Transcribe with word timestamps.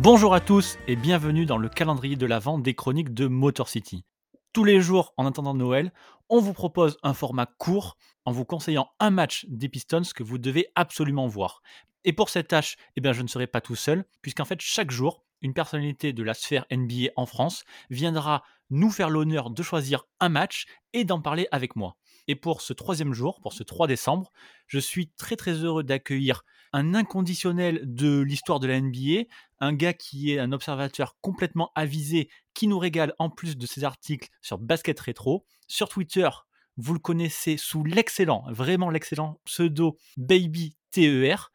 Bonjour 0.00 0.32
à 0.32 0.38
tous 0.38 0.78
et 0.86 0.94
bienvenue 0.94 1.44
dans 1.44 1.58
le 1.58 1.68
calendrier 1.68 2.14
de 2.14 2.24
la 2.24 2.38
vente 2.38 2.62
des 2.62 2.74
chroniques 2.74 3.14
de 3.14 3.26
Motor 3.26 3.68
City. 3.68 4.04
Tous 4.52 4.62
les 4.62 4.80
jours, 4.80 5.12
en 5.16 5.26
attendant 5.26 5.54
Noël, 5.54 5.92
on 6.28 6.38
vous 6.38 6.52
propose 6.52 6.98
un 7.02 7.14
format 7.14 7.46
court 7.46 7.96
en 8.24 8.30
vous 8.30 8.44
conseillant 8.44 8.90
un 9.00 9.10
match 9.10 9.44
des 9.48 9.68
Pistons 9.68 10.02
que 10.14 10.22
vous 10.22 10.38
devez 10.38 10.68
absolument 10.76 11.26
voir. 11.26 11.62
Et 12.04 12.12
pour 12.12 12.28
cette 12.28 12.46
tâche, 12.46 12.76
eh 12.94 13.00
bien, 13.00 13.12
je 13.12 13.22
ne 13.22 13.26
serai 13.26 13.48
pas 13.48 13.60
tout 13.60 13.74
seul, 13.74 14.04
puisqu'en 14.22 14.44
fait, 14.44 14.60
chaque 14.60 14.92
jour, 14.92 15.24
une 15.42 15.52
personnalité 15.52 16.12
de 16.12 16.22
la 16.22 16.34
sphère 16.34 16.64
NBA 16.70 17.10
en 17.16 17.26
France 17.26 17.64
viendra 17.90 18.44
nous 18.70 18.90
faire 18.90 19.10
l'honneur 19.10 19.50
de 19.50 19.62
choisir 19.64 20.04
un 20.20 20.28
match 20.28 20.66
et 20.92 21.04
d'en 21.04 21.20
parler 21.20 21.48
avec 21.50 21.74
moi. 21.74 21.96
Et 22.28 22.36
pour 22.36 22.60
ce 22.60 22.72
troisième 22.72 23.14
jour, 23.14 23.40
pour 23.40 23.52
ce 23.52 23.64
3 23.64 23.88
décembre, 23.88 24.30
je 24.68 24.78
suis 24.78 25.08
très 25.16 25.34
très 25.34 25.54
heureux 25.54 25.82
d'accueillir 25.82 26.44
un 26.72 26.94
inconditionnel 26.94 27.80
de 27.84 28.20
l'histoire 28.20 28.60
de 28.60 28.66
la 28.66 28.80
NBA, 28.80 29.24
un 29.60 29.72
gars 29.72 29.92
qui 29.92 30.32
est 30.32 30.38
un 30.38 30.52
observateur 30.52 31.16
complètement 31.20 31.70
avisé, 31.74 32.28
qui 32.54 32.66
nous 32.66 32.78
régale 32.78 33.14
en 33.18 33.30
plus 33.30 33.56
de 33.56 33.66
ses 33.66 33.84
articles 33.84 34.28
sur 34.42 34.58
Basket 34.58 34.98
Rétro. 34.98 35.44
Sur 35.66 35.88
Twitter, 35.88 36.28
vous 36.76 36.94
le 36.94 37.00
connaissez 37.00 37.56
sous 37.56 37.84
l'excellent, 37.84 38.44
vraiment 38.48 38.90
l'excellent 38.90 39.40
pseudo 39.44 39.96
Baby 40.16 40.76
TER. 40.90 41.50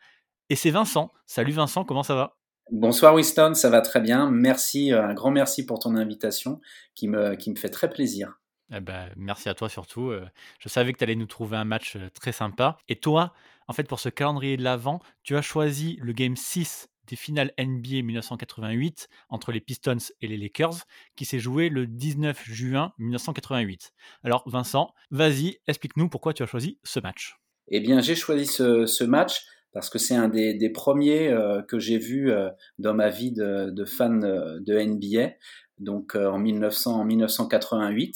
Et 0.49 0.55
c'est 0.55 0.71
Vincent. 0.71 1.11
Salut 1.25 1.53
Vincent, 1.53 1.85
comment 1.85 2.03
ça 2.03 2.15
va? 2.15 2.37
Bonsoir 2.71 3.13
Winston, 3.13 3.53
ça 3.55 3.69
va 3.69 3.81
très 3.81 3.99
bien. 3.99 4.29
Merci, 4.31 4.93
euh, 4.93 5.05
un 5.05 5.13
grand 5.13 5.31
merci 5.31 5.65
pour 5.65 5.79
ton 5.79 5.95
invitation 5.95 6.61
qui 6.95 7.07
me, 7.07 7.35
qui 7.35 7.51
me 7.51 7.55
fait 7.55 7.69
très 7.69 7.89
plaisir. 7.89 8.39
Eh 8.75 8.79
ben, 8.79 9.09
merci 9.15 9.49
à 9.49 9.53
toi 9.53 9.69
surtout. 9.69 10.11
Je 10.59 10.69
savais 10.69 10.93
que 10.93 10.97
tu 10.97 11.03
allais 11.03 11.15
nous 11.15 11.27
trouver 11.27 11.57
un 11.57 11.65
match 11.65 11.97
très 12.13 12.31
sympa. 12.31 12.77
Et 12.87 12.95
toi, 12.95 13.33
en 13.67 13.73
fait, 13.73 13.83
pour 13.83 13.99
ce 13.99 14.09
calendrier 14.09 14.57
de 14.57 14.63
l'Avent, 14.63 14.99
tu 15.23 15.35
as 15.37 15.41
choisi 15.41 15.97
le 16.01 16.13
Game 16.13 16.35
6 16.35 16.89
des 17.07 17.15
finales 17.15 17.51
NBA 17.59 18.01
1988 18.03 19.09
entre 19.29 19.51
les 19.51 19.59
Pistons 19.59 19.97
et 20.21 20.27
les 20.27 20.37
Lakers, 20.37 20.85
qui 21.15 21.25
s'est 21.25 21.39
joué 21.39 21.69
le 21.69 21.87
19 21.87 22.43
juin 22.45 22.93
1988. 22.97 23.93
Alors 24.23 24.43
Vincent, 24.47 24.93
vas-y, 25.11 25.57
explique-nous 25.67 26.09
pourquoi 26.09 26.33
tu 26.33 26.43
as 26.43 26.45
choisi 26.45 26.79
ce 26.83 26.99
match. 26.99 27.37
Eh 27.69 27.79
bien, 27.79 28.01
j'ai 28.01 28.15
choisi 28.15 28.45
ce, 28.45 29.03
match 29.03 29.45
parce 29.73 29.89
que 29.89 29.97
c'est 29.97 30.15
un 30.15 30.29
des, 30.29 30.69
premiers 30.69 31.35
que 31.67 31.79
j'ai 31.79 31.97
vu 31.97 32.31
dans 32.77 32.93
ma 32.93 33.09
vie 33.09 33.31
de, 33.31 33.85
fan 33.85 34.19
de 34.21 34.79
NBA, 34.79 35.33
donc 35.79 36.15
en, 36.15 36.37
1900, 36.37 37.01
en 37.01 37.05
1988. 37.05 38.15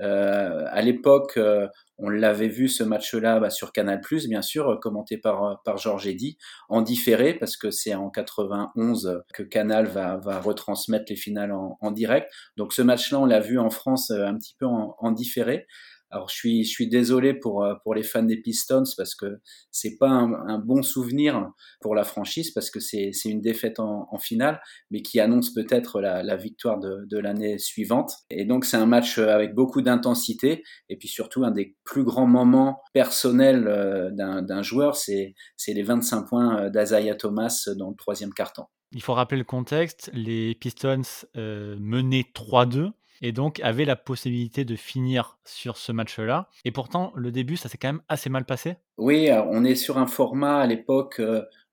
Euh, 0.00 0.64
à 0.70 0.82
l'époque, 0.82 1.34
euh, 1.36 1.68
on 1.98 2.08
l'avait 2.08 2.48
vu 2.48 2.68
ce 2.68 2.82
match-là 2.82 3.40
bah, 3.40 3.50
sur 3.50 3.72
Canal+, 3.72 4.00
bien 4.28 4.42
sûr, 4.42 4.68
euh, 4.70 4.76
commenté 4.76 5.18
par 5.18 5.62
par 5.64 5.76
Georges 5.78 6.06
Eddy, 6.06 6.38
en 6.68 6.82
différé 6.82 7.34
parce 7.34 7.56
que 7.56 7.70
c'est 7.70 7.94
en 7.94 8.10
91 8.10 9.22
que 9.34 9.42
Canal 9.42 9.86
va 9.86 10.16
va 10.16 10.40
retransmettre 10.40 11.04
les 11.08 11.16
finales 11.16 11.52
en, 11.52 11.76
en 11.80 11.90
direct. 11.90 12.32
Donc 12.56 12.72
ce 12.72 12.82
match-là, 12.82 13.20
on 13.20 13.26
l'a 13.26 13.40
vu 13.40 13.58
en 13.58 13.70
France 13.70 14.10
un 14.10 14.36
petit 14.36 14.54
peu 14.58 14.66
en, 14.66 14.96
en 14.98 15.12
différé. 15.12 15.66
Alors 16.12 16.28
je 16.28 16.34
suis, 16.34 16.64
je 16.64 16.70
suis 16.70 16.88
désolé 16.88 17.34
pour, 17.34 17.64
euh, 17.64 17.74
pour 17.82 17.94
les 17.94 18.02
fans 18.02 18.22
des 18.22 18.36
Pistons 18.36 18.84
parce 18.96 19.14
que 19.14 19.40
c'est 19.70 19.96
pas 19.98 20.10
un, 20.10 20.58
bon 20.58 20.82
souvenir 20.82 21.50
pour 21.80 21.94
la 21.94 22.04
franchise 22.04 22.50
parce 22.52 22.70
que 22.70 22.78
c'est 22.78 23.10
une 23.24 23.40
défaite 23.40 23.80
en, 23.80 24.06
en, 24.10 24.18
finale, 24.18 24.60
mais 24.90 25.02
qui 25.02 25.18
annonce 25.18 25.52
peut-être 25.52 26.00
la, 26.00 26.22
la, 26.22 26.36
victoire 26.36 26.78
de, 26.78 27.06
de 27.10 27.18
l'année 27.18 27.58
suivante. 27.58 28.12
Et 28.30 28.44
donc 28.44 28.64
c'est 28.64 28.76
un 28.76 28.86
match 28.86 29.18
avec 29.18 29.54
beaucoup 29.54 29.82
d'intensité 29.82 30.62
et 30.88 30.96
puis 30.96 31.08
surtout 31.08 31.44
un 31.44 31.50
des 31.50 31.76
plus 31.84 32.04
grands 32.04 32.26
moments 32.26 32.82
personnels 32.92 33.66
euh, 33.66 34.10
d'un 34.10 34.62
joueur, 34.62 34.96
c'est 34.96 35.34
les 35.66 35.82
25 35.82 36.28
points 36.28 36.58
euh, 36.58 36.70
d'Azaya 36.70 37.14
Thomas 37.14 37.68
dans 37.76 37.90
le 37.90 37.96
troisième 37.96 38.32
quart-temps. 38.32 38.70
Il 38.92 39.02
faut 39.02 39.14
rappeler 39.14 39.38
le 39.38 39.44
contexte, 39.44 40.10
les 40.12 40.54
Pistons 40.54 41.02
euh, 41.36 41.76
menaient 41.80 42.26
3-2 42.34 42.90
et 43.22 43.32
donc 43.32 43.60
avait 43.60 43.84
la 43.84 43.96
possibilité 43.96 44.64
de 44.64 44.76
finir 44.76 45.38
sur 45.44 45.76
ce 45.76 45.92
match-là. 45.92 46.48
Et 46.64 46.72
pourtant, 46.72 47.12
le 47.14 47.30
début, 47.30 47.56
ça 47.56 47.68
s'est 47.68 47.78
quand 47.78 47.88
même 47.88 48.02
assez 48.08 48.28
mal 48.28 48.44
passé. 48.44 48.76
Oui, 48.98 49.30
on 49.48 49.64
est 49.64 49.76
sur 49.76 49.96
un 49.96 50.06
format 50.06 50.58
à 50.58 50.66
l'époque 50.66 51.22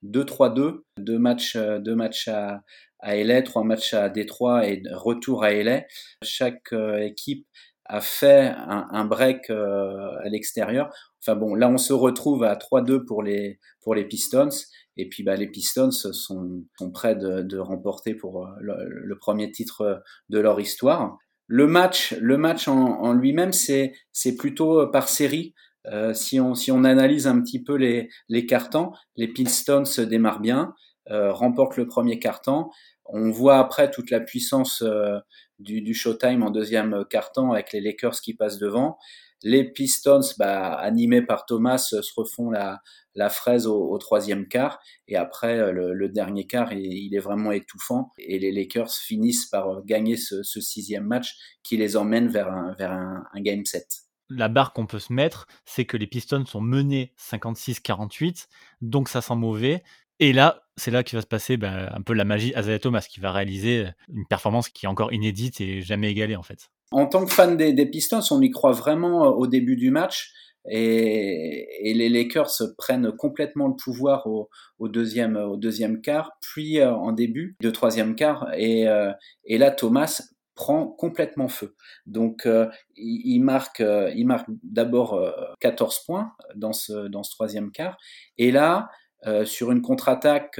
2-3-2, 0.05 0.59
euh, 0.59 0.83
deux 0.97 1.19
matchs, 1.19 1.55
euh, 1.55 1.79
deux 1.79 1.95
matchs 1.95 2.27
à, 2.27 2.63
à 2.99 3.15
LA, 3.15 3.41
trois 3.41 3.63
matchs 3.63 3.93
à 3.93 4.09
Détroit 4.09 4.67
et 4.67 4.81
retour 4.91 5.43
à 5.43 5.51
LA. 5.51 5.83
Chaque 6.23 6.71
euh, 6.73 6.99
équipe 6.99 7.47
a 7.85 8.01
fait 8.01 8.53
un, 8.55 9.03
break 9.05 9.49
à 9.49 10.29
l'extérieur. 10.29 10.93
Enfin 11.21 11.35
bon, 11.35 11.55
là 11.55 11.67
on 11.69 11.79
se 11.79 11.91
retrouve 11.91 12.43
à 12.43 12.53
3-2 12.53 13.03
pour 13.03 13.23
les 13.23 13.57
pour 13.81 13.95
les 13.95 14.05
Pistons 14.05 14.49
et 14.95 15.09
puis 15.09 15.23
bah, 15.23 15.35
les 15.35 15.47
Pistons 15.47 15.89
sont, 15.89 16.63
sont 16.77 16.91
prêts 16.91 17.15
de, 17.15 17.41
de 17.41 17.57
remporter 17.57 18.13
pour 18.13 18.47
le, 18.59 19.15
premier 19.15 19.49
titre 19.49 20.03
de 20.29 20.39
leur 20.39 20.59
histoire. 20.59 21.17
Le 21.51 21.65
match, 21.65 22.13
le 22.21 22.37
match 22.37 22.67
en, 22.67 23.11
lui-même, 23.13 23.53
c'est 23.53 23.93
c'est 24.13 24.35
plutôt 24.35 24.81
euh, 24.81 24.91
par 24.91 25.09
série. 25.09 25.55
Euh, 25.87 26.13
si 26.13 26.39
on 26.39 26.53
si 26.53 26.71
on 26.71 26.83
analyse 26.83 27.25
un 27.25 27.41
petit 27.41 27.63
peu 27.63 27.75
les 27.75 28.09
les 28.29 28.45
cartons, 28.45 28.91
les 29.15 29.27
Pistons 29.27 29.85
se 29.85 30.01
démarrent 30.01 30.41
bien, 30.41 30.75
euh, 31.09 31.33
remportent 31.33 31.77
le 31.77 31.87
premier 31.87 32.19
carton. 32.19 32.69
On 33.05 33.31
voit 33.31 33.57
après 33.57 33.89
toute 33.89 34.11
la 34.11 34.19
puissance 34.19 34.83
euh, 34.83 35.17
du, 35.59 35.93
Showtime 35.93 36.43
en 36.43 36.49
deuxième 36.49 37.05
carton 37.09 37.51
avec 37.51 37.73
les 37.73 37.81
Lakers 37.81 38.21
qui 38.21 38.33
passent 38.33 38.59
devant. 38.59 38.97
Les 39.41 39.63
Pistons, 39.63 40.19
bah, 40.37 40.73
animés 40.73 41.21
par 41.21 41.45
Thomas, 41.45 41.77
se 41.77 41.95
refont 42.17 42.49
la, 42.49 42.81
la 43.15 43.29
fraise 43.29 43.67
au, 43.67 43.97
troisième 43.97 44.47
quart. 44.47 44.79
Et 45.07 45.15
après, 45.15 45.59
euh, 45.59 45.93
le, 45.93 46.09
dernier 46.09 46.47
quart, 46.47 46.73
il, 46.73 47.13
est 47.13 47.19
vraiment 47.19 47.51
étouffant. 47.51 48.11
Et 48.17 48.39
les 48.39 48.51
Lakers 48.51 48.91
finissent 48.91 49.45
par 49.45 49.69
euh, 49.69 49.81
gagner 49.85 50.15
ce, 50.17 50.41
sixième 50.43 51.05
match 51.05 51.35
qui 51.63 51.77
les 51.77 51.97
emmène 51.97 52.27
vers 52.27 52.49
un, 52.49 52.73
vers 52.73 52.91
un, 52.91 53.23
game 53.35 53.65
set. 53.65 53.87
La 54.29 54.47
barre 54.47 54.73
qu'on 54.73 54.85
peut 54.85 54.99
se 54.99 55.11
mettre, 55.11 55.47
c'est 55.65 55.85
que 55.85 55.97
les 55.97 56.07
Pistons 56.07 56.45
sont 56.45 56.61
menés 56.61 57.13
56-48, 57.19 58.47
donc 58.81 59.09
ça 59.09 59.21
sent 59.21 59.35
mauvais. 59.35 59.83
Et 60.19 60.33
là, 60.33 60.63
c'est 60.75 60.91
là 60.91 61.03
qu'il 61.03 61.17
va 61.17 61.21
se 61.21 61.27
passer 61.27 61.57
ben, 61.57 61.89
un 61.93 62.01
peu 62.01 62.13
la 62.13 62.25
magie 62.25 62.53
Azaya 62.55 62.79
Thomas, 62.79 63.05
qui 63.09 63.19
va 63.19 63.31
réaliser 63.31 63.87
une 64.13 64.25
performance 64.25 64.69
qui 64.69 64.85
est 64.85 64.89
encore 64.89 65.13
inédite 65.13 65.61
et 65.61 65.81
jamais 65.81 66.11
égalée 66.11 66.35
en 66.35 66.43
fait. 66.43 66.69
En 66.91 67.05
tant 67.05 67.25
que 67.25 67.31
fan 67.31 67.55
des, 67.55 67.85
Pistons, 67.85 68.21
on 68.31 68.41
y 68.41 68.49
croit 68.49 68.71
vraiment 68.71 69.25
euh, 69.25 69.29
au 69.29 69.47
début 69.47 69.75
du 69.75 69.91
match. 69.91 70.33
Et, 70.69 71.93
les 71.93 72.09
Lakers 72.09 72.51
prennent 72.77 73.11
complètement 73.11 73.67
le 73.67 73.75
pouvoir 73.75 74.27
au, 74.27 74.49
deuxième, 74.87 75.37
au 75.37 75.55
deuxième 75.55 76.01
quart, 76.01 76.31
puis 76.41 76.79
euh, 76.79 76.91
en 76.91 77.11
début 77.11 77.55
de 77.61 77.69
troisième 77.69 78.15
quart. 78.15 78.49
Et, 78.55 78.87
euh, 78.87 79.11
et 79.45 79.57
là, 79.57 79.71
Thomas 79.71 80.21
prend 80.55 80.87
complètement 80.87 81.47
feu. 81.47 81.75
Donc, 82.05 82.45
il, 82.97 83.39
marque, 83.39 83.81
il 84.13 84.25
marque 84.25 84.49
d'abord 84.61 85.17
14 85.61 86.03
points 86.05 86.33
dans 86.53 86.73
ce, 86.73 87.07
dans 87.07 87.23
ce 87.23 87.31
troisième 87.31 87.71
quart. 87.71 87.97
Et 88.37 88.51
là, 88.51 88.89
sur 89.45 89.71
une 89.71 89.81
contre-attaque 89.81 90.59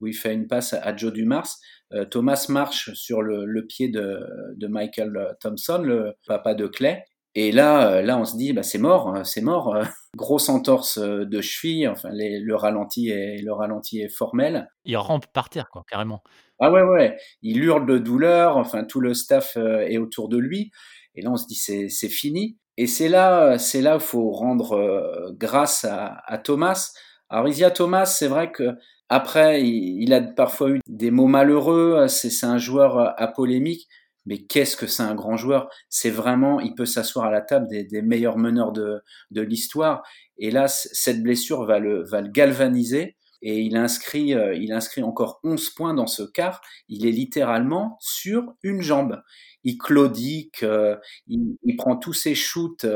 où 0.00 0.06
il 0.06 0.14
fait 0.14 0.34
une 0.34 0.46
passe 0.46 0.72
à 0.74 0.96
Joe 0.96 1.12
Dumars, 1.12 1.48
euh, 1.94 2.04
Thomas 2.04 2.46
marche 2.48 2.92
sur 2.94 3.22
le, 3.22 3.66
pied 3.66 3.88
de, 3.88 4.66
Michael 4.66 5.36
Thompson, 5.40 5.82
le 5.82 6.14
papa 6.26 6.54
de 6.54 6.66
Clay. 6.66 7.04
Et 7.34 7.50
là, 7.50 7.88
euh, 7.88 8.02
là, 8.02 8.18
on 8.18 8.24
se 8.24 8.36
dit, 8.36 8.52
bah, 8.52 8.62
c'est 8.62 8.78
mort, 8.78 9.24
c'est 9.24 9.40
mort. 9.40 9.76
Grosse 10.16 10.48
entorse 10.48 10.98
euh, 10.98 11.24
de 11.24 11.40
cheville. 11.40 11.88
Enfin, 11.88 12.10
le 12.12 12.54
ralenti 12.54 13.08
est, 13.08 13.42
le 13.42 13.52
ralenti 13.52 14.00
est 14.00 14.14
formel. 14.14 14.68
Il 14.84 14.96
rampe 14.96 15.26
par 15.32 15.48
terre, 15.48 15.68
quoi, 15.70 15.84
carrément. 15.88 16.22
Ah 16.60 16.70
ouais, 16.70 16.82
ouais. 16.82 17.16
Il 17.40 17.62
hurle 17.62 17.86
de 17.86 17.98
douleur. 17.98 18.56
Enfin, 18.56 18.84
tout 18.84 19.00
le 19.00 19.14
staff 19.14 19.56
est 19.56 19.98
autour 19.98 20.28
de 20.28 20.38
lui. 20.38 20.70
Et 21.14 21.22
là, 21.22 21.30
on 21.30 21.36
se 21.36 21.46
dit, 21.46 21.56
c'est 21.56 22.08
fini. 22.08 22.58
Et 22.78 22.86
c'est 22.86 23.08
là, 23.08 23.58
c'est 23.58 23.82
là, 23.82 23.98
faut 23.98 24.30
rendre 24.30 25.32
grâce 25.36 25.84
à, 25.84 26.22
à 26.26 26.38
Thomas. 26.38 26.92
Alors, 27.32 27.48
Isia 27.48 27.70
Thomas, 27.70 28.04
c'est 28.04 28.28
vrai 28.28 28.52
que 28.52 28.76
après, 29.08 29.62
il, 29.66 30.12
a 30.12 30.20
parfois 30.20 30.68
eu 30.68 30.80
des 30.86 31.10
mots 31.10 31.26
malheureux. 31.26 32.06
C'est 32.06 32.44
un 32.44 32.58
joueur 32.58 32.98
euh, 32.98 33.08
à 33.16 33.26
polémique. 33.26 33.88
Mais 34.26 34.44
qu'est-ce 34.44 34.76
que 34.76 34.86
c'est 34.86 35.02
un 35.02 35.14
grand 35.14 35.38
joueur? 35.38 35.70
C'est 35.88 36.10
vraiment, 36.10 36.60
il 36.60 36.74
peut 36.74 36.84
s'asseoir 36.84 37.24
à 37.24 37.30
la 37.30 37.40
table 37.40 37.68
des, 37.68 38.02
meilleurs 38.02 38.36
meneurs 38.36 38.70
de, 38.72 39.02
l'histoire. 39.30 40.02
Et 40.36 40.50
là, 40.50 40.68
cette 40.68 41.22
blessure 41.22 41.64
va 41.64 41.78
le, 41.78 42.04
va 42.04 42.20
le 42.20 42.28
galvaniser. 42.28 43.16
Et 43.40 43.60
il 43.62 43.76
inscrit, 43.76 44.34
euh, 44.34 44.54
il 44.54 44.70
inscrit 44.70 45.02
encore 45.02 45.40
11 45.42 45.70
points 45.70 45.94
dans 45.94 46.06
ce 46.06 46.22
quart. 46.22 46.60
Il 46.88 47.06
est 47.06 47.12
littéralement 47.12 47.96
sur 47.98 48.54
une 48.62 48.82
jambe. 48.82 49.22
Il 49.64 49.78
claudique, 49.78 50.62
euh, 50.62 50.96
il, 51.28 51.76
prend 51.78 51.96
tous 51.96 52.12
ses 52.12 52.34
shoots, 52.34 52.86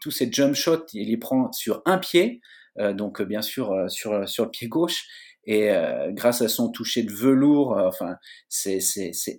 tous 0.00 0.10
ses 0.10 0.32
jump 0.32 0.56
shots, 0.56 0.86
il 0.94 1.10
les 1.10 1.16
prend 1.16 1.52
sur 1.52 1.80
un 1.86 1.98
pied. 1.98 2.40
Donc 2.76 3.22
bien 3.22 3.42
sûr 3.42 3.86
sur, 3.88 4.28
sur 4.28 4.44
le 4.44 4.50
pied 4.50 4.68
gauche 4.68 5.06
et 5.46 5.70
euh, 5.70 6.10
grâce 6.12 6.40
à 6.42 6.48
son 6.48 6.70
toucher 6.70 7.02
de 7.02 7.12
velours, 7.12 7.76
euh, 7.76 7.88
enfin, 7.88 8.16
c'est 8.48 8.80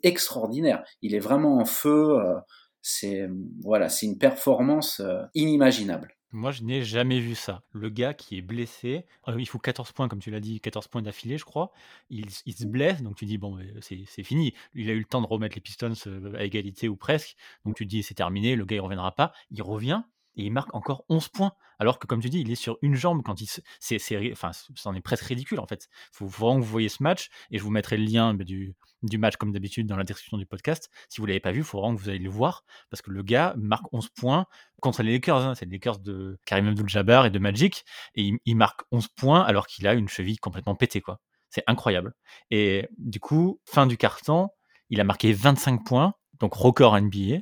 extraordinaire. 0.03 0.83
Il 1.01 1.15
est 1.15 1.19
vraiment 1.19 1.57
en 1.57 1.65
feu. 1.65 2.19
Euh, 2.19 2.35
c'est 2.81 3.27
voilà, 3.63 3.89
c'est 3.89 4.05
une 4.05 4.19
performance 4.19 5.01
inimaginable. 5.33 6.15
Moi, 6.35 6.51
je 6.51 6.63
n'ai 6.63 6.83
jamais 6.83 7.21
vu 7.21 7.33
ça. 7.33 7.63
Le 7.71 7.87
gars 7.87 8.13
qui 8.13 8.37
est 8.37 8.41
blessé, 8.41 9.05
euh, 9.29 9.39
il 9.39 9.47
faut 9.47 9.57
14 9.57 9.93
points, 9.93 10.09
comme 10.09 10.19
tu 10.19 10.31
l'as 10.31 10.41
dit, 10.41 10.59
14 10.59 10.89
points 10.89 11.01
d'affilée, 11.01 11.37
je 11.37 11.45
crois. 11.45 11.71
Il, 12.09 12.25
il 12.45 12.53
se 12.53 12.65
blesse, 12.65 13.01
donc 13.01 13.15
tu 13.15 13.23
dis, 13.23 13.37
bon, 13.37 13.57
c'est 13.79 14.23
fini. 14.23 14.53
Il 14.73 14.89
a 14.89 14.93
eu 14.93 14.99
le 14.99 15.05
temps 15.05 15.21
de 15.21 15.27
remettre 15.27 15.55
les 15.55 15.61
Pistons 15.61 15.93
euh, 16.07 16.35
à 16.35 16.43
égalité 16.43 16.89
ou 16.89 16.97
presque. 16.97 17.37
Donc 17.63 17.77
tu 17.77 17.85
dis, 17.85 18.03
c'est 18.03 18.15
terminé, 18.15 18.57
le 18.57 18.65
gars, 18.65 18.75
il 18.75 18.81
reviendra 18.81 19.15
pas. 19.15 19.31
Il 19.49 19.61
revient 19.61 20.03
et 20.37 20.43
il 20.43 20.51
marque 20.51 20.73
encore 20.73 21.05
11 21.09 21.29
points. 21.29 21.51
Alors 21.79 21.99
que, 21.99 22.07
comme 22.07 22.21
tu 22.21 22.29
dis, 22.29 22.39
il 22.39 22.51
est 22.51 22.55
sur 22.55 22.77
une 22.81 22.95
jambe 22.95 23.21
quand 23.23 23.41
il. 23.41 23.47
C'est, 23.79 24.31
enfin, 24.31 24.51
c'en 24.75 24.93
est 24.93 25.01
presque 25.01 25.25
ridicule, 25.25 25.59
en 25.59 25.67
fait. 25.67 25.87
Il 25.91 26.17
faut 26.17 26.27
vraiment 26.27 26.59
que 26.59 26.61
vous 26.63 26.71
voyez 26.71 26.89
ce 26.89 27.03
match 27.03 27.29
et 27.51 27.57
je 27.57 27.63
vous 27.63 27.69
mettrai 27.69 27.97
le 27.97 28.05
lien 28.05 28.33
bah, 28.33 28.43
du, 28.43 28.75
du 29.03 29.17
match, 29.17 29.35
comme 29.35 29.51
d'habitude, 29.51 29.87
dans 29.87 29.97
la 29.97 30.03
description 30.03 30.37
du 30.37 30.45
podcast. 30.45 30.89
Si 31.09 31.19
vous 31.19 31.25
ne 31.25 31.29
l'avez 31.29 31.39
pas 31.39 31.51
vu, 31.51 31.59
il 31.59 31.63
faut 31.63 31.79
vraiment 31.79 31.95
que 31.95 32.01
vous 32.01 32.09
allez 32.09 32.19
le 32.19 32.29
voir 32.29 32.63
parce 32.89 33.01
que 33.01 33.11
le 33.11 33.23
gars 33.23 33.53
marque 33.57 33.91
11 33.93 34.09
points 34.09 34.45
contre 34.81 35.03
les 35.03 35.13
Lakers. 35.13 35.37
Hein. 35.37 35.55
C'est 35.55 35.65
les 35.65 35.71
Lakers 35.71 35.99
de 35.99 36.39
Karim 36.45 36.67
Abdul-Jabbar 36.67 37.25
et 37.25 37.29
de 37.29 37.39
Magic. 37.39 37.83
Et 38.15 38.33
il, 38.45 38.55
marque 38.55 38.81
11 38.91 39.07
points 39.09 39.41
alors 39.41 39.67
qu'il 39.67 39.87
a 39.87 39.93
une 39.93 40.07
cheville 40.07 40.37
complètement 40.37 40.75
pétée, 40.75 41.01
quoi. 41.01 41.19
C'est 41.49 41.63
incroyable. 41.67 42.13
Et 42.51 42.87
du 42.97 43.19
coup, 43.19 43.61
fin 43.65 43.87
du 43.87 43.97
carton, 43.97 44.49
il 44.89 44.99
a 44.99 45.03
marqué 45.03 45.31
25 45.31 45.85
points, 45.85 46.13
donc 46.39 46.53
record 46.53 46.99
NBA, 46.99 47.39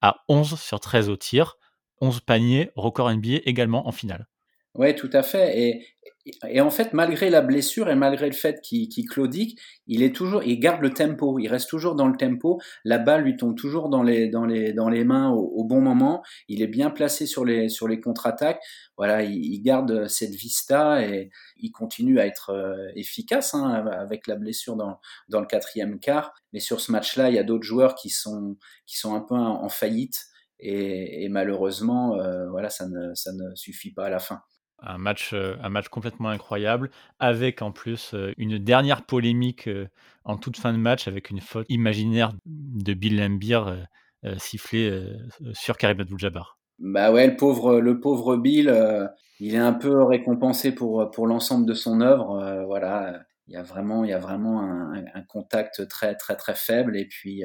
à 0.00 0.16
11 0.28 0.58
sur 0.60 0.80
13 0.80 1.08
au 1.08 1.16
tir 1.16 1.56
11 2.02 2.20
paniers, 2.20 2.70
record 2.74 3.10
NBA 3.10 3.38
également 3.44 3.86
en 3.86 3.92
finale. 3.92 4.26
Oui, 4.74 4.94
tout 4.94 5.10
à 5.12 5.22
fait. 5.22 5.86
Et, 6.48 6.60
en 6.60 6.70
fait, 6.70 6.92
malgré 6.94 7.30
la 7.30 7.42
blessure 7.42 7.90
et 7.90 7.94
malgré 7.94 8.26
le 8.26 8.32
fait 8.32 8.60
qu'il 8.60 8.88
claudique, 9.08 9.60
il 9.86 10.02
est 10.02 10.14
toujours, 10.14 10.42
il 10.44 10.58
garde 10.58 10.80
le 10.80 10.90
tempo. 10.90 11.38
Il 11.38 11.48
reste 11.48 11.68
toujours 11.68 11.94
dans 11.94 12.08
le 12.08 12.16
tempo. 12.16 12.60
La 12.84 12.98
balle 12.98 13.22
lui 13.22 13.36
tombe 13.36 13.56
toujours 13.56 13.88
dans 13.88 14.02
les, 14.02 14.28
dans 14.28 14.46
les, 14.46 14.72
dans 14.72 14.88
les 14.88 15.04
mains 15.04 15.30
au, 15.30 15.64
bon 15.64 15.80
moment. 15.80 16.22
Il 16.48 16.62
est 16.62 16.68
bien 16.68 16.90
placé 16.90 17.26
sur 17.26 17.44
les, 17.44 17.68
sur 17.68 17.86
les 17.86 18.00
contre-attaques. 18.00 18.62
Voilà, 18.96 19.22
il, 19.22 19.60
garde 19.62 20.08
cette 20.08 20.34
vista 20.34 21.02
et 21.04 21.30
il 21.56 21.70
continue 21.70 22.18
à 22.18 22.26
être 22.26 22.50
euh, 22.50 22.90
efficace 22.94 23.54
hein, 23.54 23.84
avec 23.92 24.26
la 24.26 24.36
blessure 24.36 24.76
dans, 24.76 24.98
dans 25.28 25.40
le 25.40 25.46
quatrième 25.46 25.98
quart. 25.98 26.32
Mais 26.52 26.60
sur 26.60 26.80
ce 26.80 26.92
match-là, 26.92 27.28
il 27.28 27.34
y 27.34 27.38
a 27.38 27.44
d'autres 27.44 27.64
joueurs 27.64 27.94
qui 27.94 28.10
sont, 28.10 28.56
qui 28.86 28.96
sont 28.96 29.14
un 29.14 29.20
peu 29.20 29.34
en 29.34 29.68
faillite. 29.68 30.31
Et, 30.64 31.28
malheureusement, 31.28 32.16
euh, 32.18 32.48
voilà, 32.48 32.70
ça 32.70 32.88
ne, 32.88 33.14
ça 33.14 33.32
ne 33.32 33.54
suffit 33.54 33.92
pas 33.92 34.06
à 34.06 34.10
la 34.10 34.20
fin. 34.20 34.40
Un 34.78 34.98
match, 34.98 35.32
euh, 35.32 35.56
un 35.60 35.68
match 35.68 35.88
complètement 35.88 36.28
incroyable, 36.28 36.90
avec 37.18 37.62
en 37.62 37.72
plus 37.72 38.14
euh, 38.14 38.32
une 38.36 38.58
dernière 38.58 39.04
polémique 39.04 39.68
en 40.24 40.36
toute 40.36 40.56
fin 40.56 40.72
de 40.72 40.78
match, 40.78 41.08
avec 41.08 41.30
une 41.30 41.40
faute 41.40 41.66
imaginaire 41.68 42.32
de 42.46 42.94
Bill 42.94 43.18
Lambier 43.18 43.60
sifflée 44.38 45.04
sur 45.52 45.76
Karim 45.76 45.98
Abdul-Jabbar. 46.00 46.56
Bah 46.78 47.10
ouais, 47.10 47.26
le 47.26 47.36
pauvre, 47.36 47.80
le 47.80 47.98
pauvre 47.98 48.36
Bill, 48.36 48.72
il 49.40 49.54
est 49.56 49.58
un 49.58 49.72
peu 49.72 50.04
récompensé 50.04 50.72
pour, 50.72 51.10
pour 51.10 51.26
l'ensemble 51.26 51.66
de 51.66 51.74
son 51.74 52.00
œuvre. 52.00 52.64
voilà, 52.66 53.24
il 53.48 53.54
y 53.54 53.56
a 53.56 53.64
vraiment, 53.64 54.04
il 54.04 54.10
y 54.10 54.12
a 54.12 54.20
vraiment 54.20 54.60
un, 54.60 55.04
un, 55.12 55.22
contact 55.22 55.88
très 55.88 56.14
très 56.14 56.36
très 56.36 56.54
faible 56.54 56.96
et 56.96 57.06
puis 57.06 57.42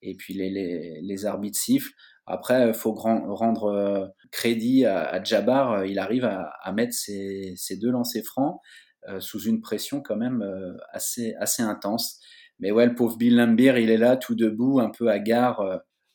et 0.00 0.14
puis 0.14 0.34
les, 0.34 0.48
les, 0.48 1.00
les 1.02 1.26
arbitres 1.26 1.58
sifflent. 1.58 1.92
Après, 2.28 2.68
il 2.68 2.74
faut 2.74 2.92
rendre 2.92 3.64
euh, 3.64 4.06
crédit 4.30 4.84
à, 4.84 5.22
Jabbar. 5.22 5.72
Euh, 5.72 5.86
il 5.86 5.98
arrive 5.98 6.24
à, 6.24 6.72
mettre 6.72 6.92
ses, 6.92 7.54
deux 7.80 7.90
lancers 7.90 8.24
francs 8.24 8.60
euh, 9.08 9.18
sous 9.18 9.40
une 9.40 9.60
pression 9.60 10.02
quand 10.02 10.16
même 10.16 10.44
assez, 10.92 11.34
intense. 11.58 12.20
Mais 12.60 12.70
ouais, 12.70 12.86
le 12.86 12.94
pauvre 12.94 13.16
Bill 13.16 13.36
Lambier, 13.36 13.74
il 13.78 13.90
est 13.90 13.96
là 13.96 14.16
tout 14.16 14.34
debout, 14.34 14.78
un 14.80 14.90
peu 14.90 15.08
hagard. 15.08 15.62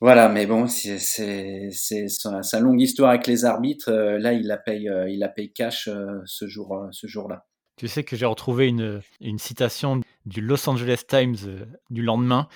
Voilà, 0.01 0.29
mais 0.29 0.45
bon, 0.45 0.67
c'est 0.67 0.99
sa 0.99 2.59
longue 2.59 2.81
histoire 2.81 3.11
avec 3.11 3.25
les 3.25 3.45
arbitres. 3.45 3.91
Là, 3.91 4.33
il 4.33 4.45
la 4.45 4.57
paye, 4.57 4.89
il 5.07 5.19
la 5.19 5.29
paye 5.29 5.51
cash 5.51 5.89
ce 6.25 6.47
jour, 6.47 6.87
ce 6.91 7.07
jour-là. 7.07 7.45
Tu 7.77 7.87
sais 7.87 8.03
que 8.03 8.15
j'ai 8.15 8.25
retrouvé 8.25 8.67
une, 8.67 9.01
citation 9.39 10.01
du 10.25 10.41
Los 10.41 10.69
Angeles 10.69 11.03
Times 11.07 11.37
du 11.89 12.01
lendemain 12.01 12.49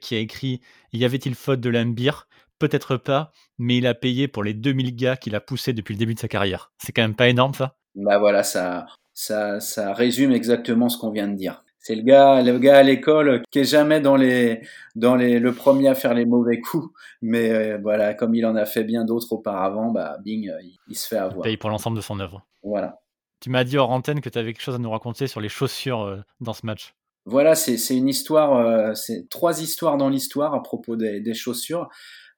qui 0.00 0.14
a 0.14 0.18
écrit 0.18 0.60
Y 0.92 1.04
avait-il 1.06 1.34
faute 1.34 1.60
de 1.60 1.70
Lambier 1.70 2.12
Peut-être 2.60 2.98
pas, 2.98 3.32
mais 3.58 3.78
il 3.78 3.86
a 3.86 3.94
payé 3.94 4.28
pour 4.28 4.44
les 4.44 4.54
2000 4.54 4.94
gars 4.94 5.16
qu'il 5.16 5.34
a 5.34 5.40
poussés 5.40 5.72
depuis 5.72 5.94
le 5.94 5.98
début 5.98 6.14
de 6.14 6.20
sa 6.20 6.28
carrière. 6.28 6.70
C'est 6.78 6.92
quand 6.92 7.02
même 7.02 7.16
pas 7.16 7.28
énorme 7.28 7.54
ça? 7.54 7.74
Bah 7.94 8.18
voilà, 8.18 8.42
ça, 8.42 8.86
ça, 9.14 9.60
ça 9.60 9.94
résume 9.94 10.30
exactement 10.30 10.90
ce 10.90 10.98
qu'on 10.98 11.10
vient 11.10 11.26
de 11.26 11.36
dire. 11.36 11.64
C'est 11.78 11.94
le 11.94 12.02
gars, 12.02 12.42
le 12.42 12.58
gars 12.58 12.78
à 12.78 12.82
l'école 12.82 13.42
qui 13.50 13.60
est 13.60 13.64
jamais 13.64 14.00
dans 14.02 14.16
les, 14.16 14.60
dans 14.94 15.16
les, 15.16 15.38
le 15.38 15.54
premier 15.54 15.88
à 15.88 15.94
faire 15.94 16.12
les 16.12 16.26
mauvais 16.26 16.60
coups, 16.60 16.90
mais 17.22 17.50
euh, 17.50 17.78
voilà, 17.80 18.12
comme 18.12 18.34
il 18.34 18.44
en 18.44 18.54
a 18.54 18.66
fait 18.66 18.84
bien 18.84 19.06
d'autres 19.06 19.32
auparavant, 19.32 19.90
bah 19.90 20.18
bing, 20.22 20.50
euh, 20.50 20.60
il, 20.88 20.96
se 20.96 21.08
fait 21.08 21.16
avoir. 21.16 21.38
Il 21.46 21.50
paye 21.50 21.56
pour 21.56 21.70
l'ensemble 21.70 21.96
de 21.96 22.02
son 22.02 22.20
œuvre. 22.20 22.46
Voilà. 22.62 23.00
Tu 23.40 23.48
m'as 23.48 23.64
dit 23.64 23.78
hors 23.78 23.90
antenne 23.90 24.20
que 24.20 24.28
tu 24.28 24.38
avais 24.38 24.52
quelque 24.52 24.62
chose 24.62 24.74
à 24.74 24.78
nous 24.78 24.90
raconter 24.90 25.26
sur 25.26 25.40
les 25.40 25.48
chaussures 25.48 26.02
euh, 26.02 26.18
dans 26.40 26.52
ce 26.52 26.66
match. 26.66 26.92
Voilà, 27.24 27.54
c'est 27.54 27.96
une 27.96 28.08
histoire, 28.08 28.96
c'est 28.96 29.28
trois 29.28 29.60
histoires 29.60 29.98
dans 29.98 30.08
l'histoire 30.08 30.54
à 30.54 30.62
propos 30.62 30.96
des, 30.96 31.20
des 31.20 31.34
chaussures. 31.34 31.88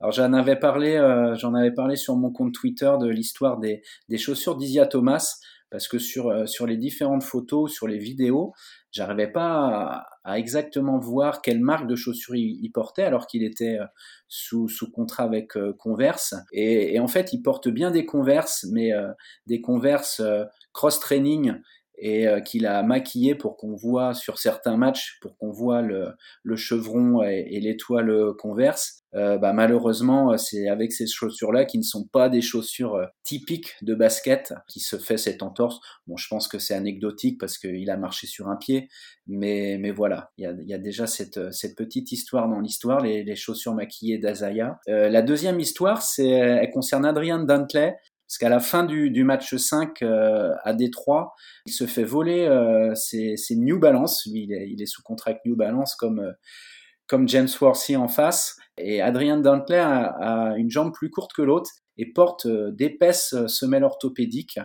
Alors 0.02 0.10
j'en 0.10 0.32
avais 0.32 0.56
parlé, 0.56 0.96
euh, 0.96 1.36
j'en 1.36 1.54
avais 1.54 1.70
parlé 1.70 1.94
sur 1.94 2.16
mon 2.16 2.32
compte 2.32 2.52
Twitter 2.52 2.90
de 3.00 3.06
l'histoire 3.06 3.58
des, 3.60 3.82
des 4.08 4.18
chaussures 4.18 4.56
d'Isia 4.56 4.84
Thomas, 4.84 5.36
parce 5.70 5.86
que 5.86 6.00
sur, 6.00 6.28
euh, 6.28 6.44
sur 6.44 6.66
les 6.66 6.76
différentes 6.76 7.22
photos, 7.22 7.72
sur 7.72 7.86
les 7.86 7.98
vidéos, 7.98 8.52
j'arrivais 8.90 9.30
pas 9.30 10.04
à, 10.24 10.38
exactement 10.40 10.98
voir 10.98 11.40
quelle 11.40 11.60
marque 11.60 11.86
de 11.86 11.94
chaussures 11.94 12.34
il, 12.34 12.68
portait, 12.72 13.04
alors 13.04 13.28
qu'il 13.28 13.44
était 13.44 13.78
euh, 13.78 13.84
sous, 14.26 14.66
sous 14.66 14.90
contrat 14.90 15.22
avec 15.22 15.52
Converse. 15.78 16.34
Et, 16.52 16.96
et, 16.96 16.98
en 16.98 17.06
fait, 17.06 17.32
il 17.32 17.40
porte 17.40 17.68
bien 17.68 17.92
des 17.92 18.04
Converse, 18.04 18.66
mais 18.72 18.90
des 19.46 19.60
Converse 19.60 20.20
cross-training 20.72 21.54
et 22.04 22.26
qu'il 22.44 22.66
a 22.66 22.82
maquillé 22.82 23.34
pour 23.34 23.56
qu'on 23.56 23.76
voit 23.76 24.12
sur 24.12 24.38
certains 24.38 24.76
matchs, 24.76 25.18
pour 25.20 25.36
qu'on 25.38 25.52
voit 25.52 25.82
le, 25.82 26.08
le 26.42 26.56
chevron 26.56 27.22
et, 27.22 27.46
et 27.50 27.60
l'étoile 27.60 28.34
converse. 28.38 29.02
Euh, 29.14 29.36
bah, 29.36 29.52
malheureusement, 29.52 30.36
c'est 30.38 30.68
avec 30.68 30.92
ces 30.92 31.06
chaussures-là 31.06 31.64
qui 31.66 31.76
ne 31.76 31.82
sont 31.82 32.06
pas 32.06 32.28
des 32.30 32.40
chaussures 32.40 32.94
euh, 32.94 33.06
typiques 33.24 33.74
de 33.82 33.94
basket 33.94 34.54
qui 34.68 34.80
se 34.80 34.96
fait 34.96 35.18
cette 35.18 35.42
entorse. 35.42 35.80
Bon, 36.06 36.16
je 36.16 36.26
pense 36.28 36.48
que 36.48 36.58
c'est 36.58 36.74
anecdotique 36.74 37.38
parce 37.38 37.58
qu'il 37.58 37.90
a 37.90 37.96
marché 37.96 38.26
sur 38.26 38.48
un 38.48 38.56
pied, 38.56 38.88
mais, 39.26 39.76
mais 39.78 39.90
voilà, 39.90 40.30
il 40.38 40.44
y 40.44 40.46
a, 40.46 40.54
y 40.62 40.72
a 40.72 40.78
déjà 40.78 41.06
cette, 41.06 41.52
cette 41.52 41.76
petite 41.76 42.10
histoire 42.10 42.48
dans 42.48 42.60
l'histoire, 42.60 43.00
les, 43.00 43.22
les, 43.22 43.36
chaussures 43.36 43.74
maquillées 43.74 44.18
d'Azaya. 44.18 44.78
Euh, 44.88 45.08
la 45.10 45.22
deuxième 45.22 45.60
histoire, 45.60 46.00
c'est, 46.00 46.28
elle 46.28 46.70
concerne 46.70 47.04
Adrian 47.04 47.44
Dantley, 47.44 47.94
parce 48.32 48.38
qu'à 48.38 48.48
la 48.48 48.60
fin 48.60 48.84
du, 48.84 49.24
match 49.24 49.54
5 49.54 50.00
euh, 50.00 50.54
à 50.64 50.72
Détroit, 50.72 51.34
il 51.66 51.72
se 51.74 51.86
fait 51.86 52.02
voler 52.02 52.46
euh, 52.46 52.94
ses, 52.94 53.36
New 53.50 53.78
Balance. 53.78 54.24
Lui, 54.24 54.44
il 54.44 54.54
est, 54.54 54.70
il 54.70 54.80
est, 54.80 54.86
sous 54.86 55.02
contrat 55.02 55.32
avec 55.32 55.44
New 55.44 55.54
Balance 55.54 55.94
comme, 55.96 56.34
comme 57.06 57.28
James 57.28 57.50
Worthy 57.60 57.94
en 57.94 58.08
face. 58.08 58.56
Et 58.78 59.02
Adrian 59.02 59.36
Dantley 59.36 59.78
a, 59.78 60.54
une 60.56 60.70
jambe 60.70 60.94
plus 60.94 61.10
courte 61.10 61.34
que 61.34 61.42
l'autre 61.42 61.70
et 61.98 62.12
porte 62.12 62.46
euh, 62.46 62.70
d'épaisses 62.70 63.34
euh, 63.34 63.48
semelles 63.48 63.84
orthopédiques. 63.84 64.58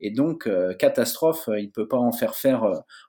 Et 0.00 0.10
donc, 0.10 0.46
euh, 0.46 0.74
catastrophe, 0.74 1.48
il 1.58 1.66
ne 1.66 1.70
peut 1.70 1.88
pas 1.88 1.96
en 1.96 2.12
faire 2.12 2.36
faire 2.36 2.64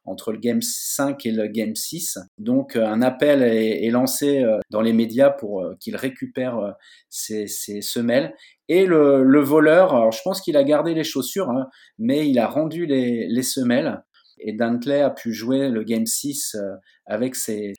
entre 0.05 0.31
le 0.31 0.39
Game 0.39 0.61
5 0.61 1.23
et 1.25 1.31
le 1.31 1.47
Game 1.47 1.75
6. 1.75 2.17
Donc, 2.39 2.75
un 2.75 3.01
appel 3.03 3.43
est, 3.43 3.89
lancé 3.91 4.43
dans 4.71 4.81
les 4.81 4.93
médias 4.93 5.29
pour 5.29 5.63
qu'il 5.79 5.95
récupère 5.95 6.75
ses, 7.09 7.47
semelles. 7.47 8.33
Et 8.69 8.87
le, 8.87 9.39
voleur, 9.39 9.93
alors 9.93 10.11
je 10.11 10.21
pense 10.23 10.41
qu'il 10.41 10.57
a 10.57 10.63
gardé 10.63 10.95
les 10.95 11.03
chaussures, 11.03 11.49
hein, 11.51 11.67
mais 11.99 12.27
il 12.27 12.39
a 12.39 12.47
rendu 12.47 12.87
les, 12.87 13.27
les 13.27 13.43
semelles 13.43 14.03
et 14.39 14.53
Dantley 14.53 15.01
a 15.01 15.09
pu 15.09 15.33
jouer 15.33 15.69
le 15.69 15.83
Game 15.83 16.05
6 16.07 16.55
avec 17.05 17.35
ses 17.35 17.73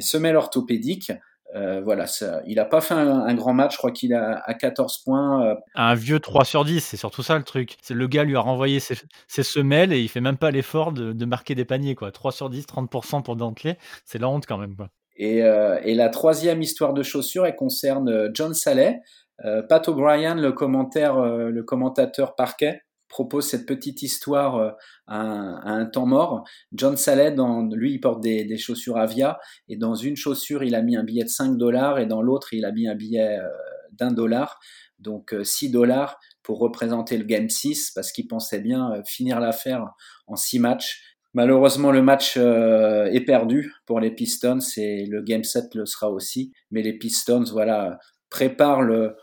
semelles 0.00 0.36
orthopédiques 0.36 1.12
euh, 1.54 1.80
voilà, 1.80 2.06
ça, 2.06 2.42
il 2.46 2.56
n'a 2.56 2.64
pas 2.64 2.80
fait 2.80 2.94
un, 2.94 3.34
grand 3.34 3.54
match, 3.54 3.72
je 3.74 3.78
crois 3.78 3.92
qu'il 3.92 4.14
a 4.14 4.42
à 4.44 4.54
14 4.54 4.98
points. 4.98 5.46
Euh. 5.46 5.54
Un 5.74 5.94
vieux 5.94 6.18
3 6.18 6.44
sur 6.44 6.64
10, 6.64 6.80
c'est 6.80 6.96
surtout 6.96 7.22
ça 7.22 7.38
le 7.38 7.44
truc. 7.44 7.76
C'est 7.82 7.94
le 7.94 8.06
gars 8.08 8.24
lui 8.24 8.36
a 8.36 8.40
renvoyé 8.40 8.80
ses, 8.80 8.96
semelles 9.42 9.92
et 9.92 10.00
il 10.00 10.08
fait 10.08 10.20
même 10.20 10.36
pas 10.36 10.50
l'effort 10.50 10.92
de, 10.92 11.24
marquer 11.24 11.54
des 11.54 11.64
paniers. 11.64 11.94
Quoi. 11.94 12.10
3 12.10 12.32
sur 12.32 12.50
10, 12.50 12.66
30% 12.66 13.22
pour 13.22 13.36
Dantley, 13.36 13.78
c'est 14.04 14.18
la 14.18 14.28
honte 14.28 14.44
quand 14.46 14.58
même. 14.58 14.76
Quoi. 14.76 14.88
Et, 15.16 15.42
euh, 15.42 15.78
et, 15.82 15.94
la 15.94 16.08
troisième 16.08 16.60
histoire 16.60 16.92
de 16.92 17.02
chaussures, 17.02 17.46
elle 17.46 17.56
concerne 17.56 18.30
John 18.34 18.52
Saleh. 18.54 19.00
Pat 19.68 19.86
O'Brien, 19.86 20.34
le, 20.34 20.50
commentaire, 20.50 21.20
le 21.20 21.62
commentateur 21.62 22.34
parquet, 22.36 22.80
propose 23.16 23.48
cette 23.48 23.64
petite 23.64 24.02
histoire 24.02 24.56
euh, 24.56 24.70
à 25.06 25.22
un, 25.22 25.86
temps 25.86 26.04
mort. 26.04 26.44
John 26.72 26.98
Saleh, 26.98 27.34
lui, 27.72 27.92
il 27.94 27.98
porte 27.98 28.22
des, 28.22 28.58
chaussures 28.58 28.98
Avia, 28.98 29.38
et 29.70 29.76
dans 29.76 29.94
une 29.94 30.16
chaussure, 30.16 30.62
il 30.62 30.74
a 30.74 30.82
mis 30.82 30.98
un 30.98 31.02
billet 31.02 31.24
de 31.24 31.30
5 31.30 31.56
dollars, 31.56 31.98
et 31.98 32.04
dans 32.04 32.20
l'autre, 32.20 32.52
il 32.52 32.66
a 32.66 32.72
mis 32.72 32.86
un 32.86 32.94
billet 32.94 33.38
euh, 33.38 33.48
d'un 33.92 34.10
dollar, 34.10 34.60
donc 34.98 35.34
6 35.42 35.68
euh, 35.68 35.72
dollars 35.72 36.18
pour 36.42 36.58
représenter 36.58 37.16
le 37.16 37.24
Game 37.24 37.48
6, 37.48 37.92
parce 37.94 38.12
qu'il 38.12 38.28
pensait 38.28 38.60
bien 38.60 39.02
finir 39.06 39.40
l'affaire 39.40 39.86
en 40.26 40.36
6 40.36 40.58
matchs. 40.58 41.00
Malheureusement, 41.32 41.92
le 41.92 42.02
match 42.02 42.36
est 42.36 43.24
perdu 43.26 43.72
pour 43.86 44.00
les 44.00 44.10
Pistons, 44.10 44.58
et 44.76 45.06
le 45.06 45.22
Game 45.22 45.44
7 45.44 45.74
le 45.74 45.86
sera 45.86 46.10
aussi, 46.10 46.52
mais 46.70 46.82
les 46.82 46.92
Pistons, 46.94 47.44
voilà, 47.50 47.98
prépare 48.30 48.82
le, 48.82 49.16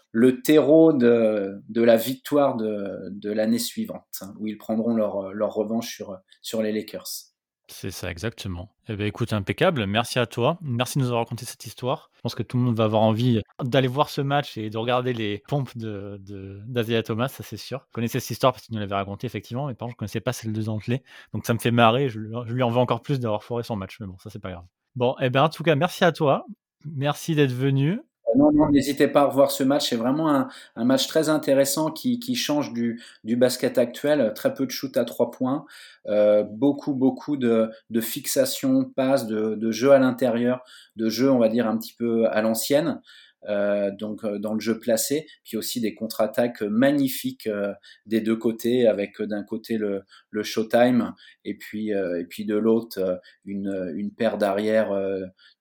terreau 0.44 0.94
de, 0.94 1.62
de 1.70 1.82
la 1.82 1.98
victoire 1.98 2.56
de, 2.56 3.10
de 3.12 3.32
l'année 3.32 3.60
suivante, 3.60 4.06
hein, 4.22 4.34
où 4.40 4.48
ils 4.48 4.58
prendront 4.58 4.96
leur, 4.96 5.34
leur 5.34 5.54
revanche 5.54 5.94
sur, 5.94 6.18
sur 6.42 6.62
les 6.62 6.72
Lakers. 6.72 7.34
C'est 7.70 7.92
ça, 7.92 8.12
exactement. 8.12 8.76
Eh 8.90 8.96
ben, 8.96 9.08
écoute, 9.08 9.32
impeccable. 9.32 9.86
Merci 9.88 10.20
à 10.20 10.26
toi. 10.26 10.58
Merci 10.62 10.98
de 10.98 11.04
nous 11.04 11.08
avoir 11.08 11.24
raconté 11.24 11.46
cette 11.46 11.66
histoire. 11.66 12.12
Je 12.16 12.22
pense 12.22 12.36
que 12.36 12.44
tout 12.44 12.58
le 12.58 12.64
monde 12.64 12.76
va 12.76 12.84
avoir 12.84 13.02
envie 13.02 13.42
d'aller 13.64 13.88
voir 13.88 14.10
ce 14.10 14.22
match 14.22 14.58
et 14.58 14.70
de 14.70 14.78
regarder 14.78 15.14
les 15.14 15.44
pompes 15.48 15.76
de, 15.78 16.20
de 16.22 17.02
Thomas, 17.02 17.30
ça 17.30 17.42
c'est 17.42 17.58
sûr. 17.58 17.86
Je 17.88 17.94
connaissais 17.94 18.20
cette 18.20 18.32
histoire 18.32 18.52
parce 18.52 18.66
qu'il 18.66 18.76
nous 18.76 18.82
l'avait 18.82 18.96
raconté 18.96 19.28
effectivement, 19.28 19.68
mais 19.68 19.76
par 19.76 19.88
contre, 19.88 19.94
je 19.94 19.96
ne 19.96 20.00
connaissais 20.00 20.22
pas 20.22 20.34
celle 20.34 20.52
de 20.52 20.62
Zantley. 20.62 21.04
Donc 21.34 21.46
ça 21.46 21.54
me 21.54 21.60
fait 21.60 21.72
marrer. 21.72 22.10
Je, 22.10 22.20
lui 22.20 22.64
en 22.64 22.70
veux 22.70 22.80
encore 22.80 23.02
plus 23.02 23.20
d'avoir 23.20 23.44
foiré 23.44 23.64
son 23.64 23.78
match. 23.78 23.98
Mais 24.00 24.08
bon, 24.08 24.18
ça 24.20 24.30
c'est 24.30 24.40
pas 24.40 24.52
grave. 24.52 24.66
Bon, 24.96 25.16
eh 25.22 25.30
ben, 25.30 25.44
en 25.44 25.50
tout 25.50 25.64
cas, 25.64 25.76
merci 25.76 26.04
à 26.04 26.12
toi. 26.12 26.46
Merci 26.86 27.34
d'être 27.34 27.54
venu. 27.54 28.02
Non, 28.36 28.52
non, 28.52 28.70
n'hésitez 28.70 29.08
pas 29.08 29.22
à 29.22 29.26
revoir 29.26 29.52
ce 29.52 29.64
match. 29.64 29.90
C'est 29.90 29.96
vraiment 29.96 30.48
un, 30.76 30.86
match 30.86 31.08
très 31.08 31.30
intéressant 31.30 31.92
qui, 31.92 32.20
qui 32.20 32.36
change 32.36 32.74
du, 32.74 33.02
du, 33.24 33.36
basket 33.36 33.78
actuel. 33.78 34.34
Très 34.36 34.54
peu 34.54 34.66
de 34.66 34.72
shoot 34.72 34.96
à 34.98 35.06
trois 35.06 35.32
points, 35.32 35.66
euh, 36.08 36.44
beaucoup, 36.44 36.94
beaucoup 36.94 37.38
de, 37.38 37.72
de 37.90 38.02
fixation, 38.02 38.86
passe, 38.86 39.28
de, 39.28 39.56
de 39.56 39.72
jeu 39.72 39.92
à 39.92 40.00
l'intérieur, 40.00 40.64
de 40.96 41.10
jeu, 41.10 41.32
on 41.32 41.40
va 41.40 41.50
dire, 41.50 41.68
un 41.68 41.78
petit 41.78 41.94
peu 41.94 42.28
à 42.28 42.42
l'ancienne. 42.42 43.02
Euh, 43.50 43.92
donc 43.92 44.24
euh, 44.24 44.40
dans 44.40 44.54
le 44.54 44.60
jeu 44.60 44.80
placé, 44.80 45.28
puis 45.44 45.58
aussi 45.58 45.82
des 45.82 45.94
contre-attaques 45.94 46.62
magnifiques 46.62 47.48
euh, 47.48 47.74
des 48.06 48.22
deux 48.22 48.36
côtés, 48.36 48.88
avec 48.88 49.22
d'un 49.22 49.44
côté 49.44 49.78
le, 49.78 50.04
showtime 50.44 51.14
et 51.46 51.56
puis 51.58 51.90
et 51.90 52.26
puis 52.30 52.46
de 52.46 52.56
l'autre 52.56 53.22
une, 53.46 53.94
une 53.96 54.12
paire 54.14 54.38
d'arrière 54.38 54.92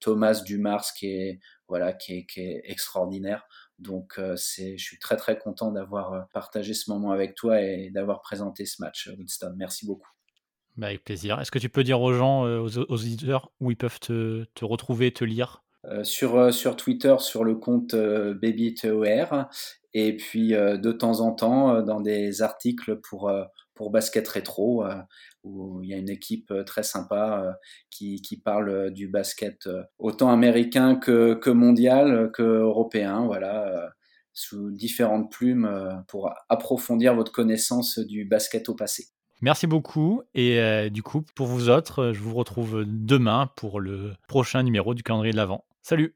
Thomas 0.00 0.42
Dumars 0.44 0.84
qui 0.98 1.06
est 1.06 1.40
voilà, 1.68 1.92
qui 1.92 2.26
est, 2.36 2.62
extraordinaire. 2.64 3.44
Donc, 3.78 4.20
c'est, 4.36 4.76
je 4.76 4.84
suis 4.84 4.98
très 4.98 5.16
très 5.16 5.38
content 5.38 5.72
d'avoir 5.72 6.28
partagé 6.32 6.74
ce 6.74 6.90
moment 6.90 7.12
avec 7.12 7.34
toi 7.34 7.60
et 7.62 7.90
d'avoir 7.90 8.20
présenté 8.20 8.66
ce 8.66 8.82
match, 8.82 9.08
Winston. 9.18 9.54
Merci 9.56 9.86
beaucoup. 9.86 10.08
Bah 10.76 10.88
avec 10.88 11.04
plaisir. 11.04 11.40
Est-ce 11.40 11.50
que 11.50 11.58
tu 11.58 11.68
peux 11.68 11.84
dire 11.84 12.00
aux 12.00 12.12
gens, 12.12 12.42
aux, 12.44 12.78
auditeurs, 12.78 13.52
où 13.60 13.70
ils 13.70 13.76
peuvent 13.76 14.00
te, 14.00 14.44
te 14.54 14.64
retrouver, 14.64 15.12
te 15.12 15.24
lire? 15.24 15.62
Sur, 16.02 16.52
sur 16.52 16.76
Twitter, 16.76 17.16
sur 17.18 17.44
le 17.44 17.54
compte 17.56 17.94
euh, 17.94 18.34
BabyTER, 18.34 19.26
et 19.94 20.16
puis 20.16 20.50
de 20.52 20.92
temps 20.92 21.20
en 21.20 21.32
temps 21.32 21.82
dans 21.82 22.00
des 22.00 22.40
articles 22.40 22.96
pour, 23.00 23.30
pour 23.74 23.90
Basket 23.90 24.26
Rétro, 24.26 24.84
où 25.44 25.82
il 25.82 25.90
y 25.90 25.94
a 25.94 25.96
une 25.96 26.10
équipe 26.10 26.50
euh, 26.50 26.64
très 26.64 26.82
sympa 26.82 27.42
euh, 27.44 27.52
qui, 27.90 28.22
qui 28.22 28.36
parle 28.36 28.68
euh, 28.68 28.90
du 28.90 29.08
basket 29.08 29.68
autant 29.98 30.30
américain 30.30 30.96
que, 30.96 31.34
que 31.34 31.50
mondial, 31.50 32.30
que 32.32 32.42
européen, 32.42 33.24
voilà, 33.26 33.90
sous 34.32 34.70
différentes 34.70 35.30
plumes 35.30 36.02
pour 36.08 36.32
approfondir 36.48 37.14
votre 37.14 37.32
connaissance 37.32 37.98
du 37.98 38.24
basket 38.24 38.68
au 38.68 38.74
passé. 38.74 39.06
Merci 39.40 39.66
beaucoup. 39.66 40.22
Et 40.34 40.90
du 40.90 41.02
coup, 41.02 41.22
pour 41.34 41.46
vous 41.46 41.68
autres, 41.68 42.12
je 42.12 42.20
vous 42.20 42.34
retrouve 42.34 42.84
demain 42.86 43.50
pour 43.56 43.80
le 43.80 44.12
prochain 44.28 44.62
numéro 44.62 44.94
du 44.94 45.02
calendrier 45.02 45.32
de 45.32 45.36
l'Avent. 45.36 45.64
Salut 45.82 46.14